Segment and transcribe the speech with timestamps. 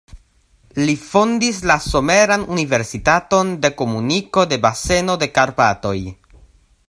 [0.85, 5.99] Li fondis la Someran Universitaton de Komuniko de Baseno de Karpatoj.